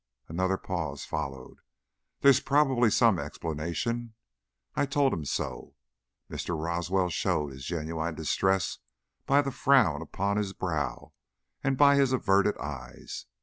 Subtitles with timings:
[0.27, 1.59] Another pause followed.
[2.21, 4.15] "There's probably some explanation.
[4.75, 5.75] I told him so"
[6.27, 6.59] Mr.
[6.59, 8.79] Roswell showed his genuine distress
[9.27, 11.13] by the frown upon his brow
[11.63, 13.27] and by his averted eyes.